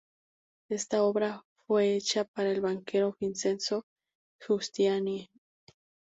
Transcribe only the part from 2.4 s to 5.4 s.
el banquero Vincenzo Giustiniani.